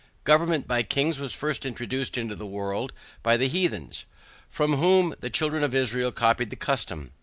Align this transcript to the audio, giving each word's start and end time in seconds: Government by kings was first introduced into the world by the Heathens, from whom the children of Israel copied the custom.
Government 0.23 0.65
by 0.67 0.81
kings 0.81 1.19
was 1.19 1.31
first 1.35 1.63
introduced 1.63 2.17
into 2.17 2.33
the 2.35 2.47
world 2.47 2.91
by 3.21 3.37
the 3.37 3.47
Heathens, 3.47 4.05
from 4.49 4.77
whom 4.77 5.13
the 5.19 5.29
children 5.29 5.61
of 5.63 5.75
Israel 5.75 6.11
copied 6.11 6.49
the 6.49 6.55
custom. 6.55 7.11